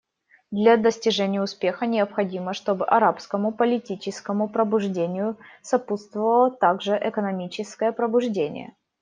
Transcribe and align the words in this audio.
Для 0.49 0.77
достижения 0.77 1.43
успеха 1.43 1.85
необходимо, 1.85 2.55
чтобы 2.55 2.85
арабскому 2.87 3.51
политическому 3.51 4.49
пробуждению 4.49 5.37
сопутствовало 5.61 6.49
также 6.49 6.97
экономическое 6.99 7.91
пробуждение. 7.91 8.75